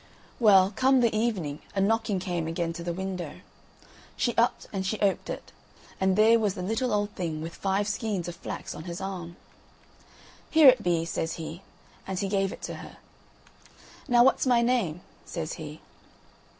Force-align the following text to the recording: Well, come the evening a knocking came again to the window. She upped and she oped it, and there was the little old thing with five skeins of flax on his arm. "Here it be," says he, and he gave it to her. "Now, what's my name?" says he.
Well, 0.39 0.71
come 0.75 1.01
the 1.01 1.15
evening 1.15 1.61
a 1.75 1.79
knocking 1.79 2.17
came 2.19 2.47
again 2.47 2.73
to 2.73 2.83
the 2.83 2.91
window. 2.91 3.41
She 4.17 4.35
upped 4.35 4.65
and 4.73 4.83
she 4.83 4.99
oped 4.99 5.29
it, 5.29 5.51
and 5.99 6.15
there 6.15 6.39
was 6.39 6.55
the 6.55 6.63
little 6.63 6.91
old 6.91 7.11
thing 7.11 7.39
with 7.39 7.53
five 7.53 7.87
skeins 7.87 8.27
of 8.27 8.35
flax 8.35 8.73
on 8.73 8.85
his 8.85 8.99
arm. 8.99 9.35
"Here 10.49 10.67
it 10.69 10.81
be," 10.81 11.05
says 11.05 11.33
he, 11.33 11.61
and 12.07 12.17
he 12.17 12.27
gave 12.29 12.51
it 12.51 12.63
to 12.63 12.77
her. 12.77 12.97
"Now, 14.07 14.23
what's 14.23 14.47
my 14.47 14.63
name?" 14.63 15.01
says 15.23 15.53
he. 15.53 15.81